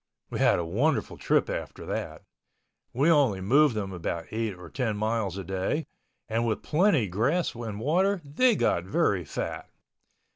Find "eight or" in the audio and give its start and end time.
4.31-4.67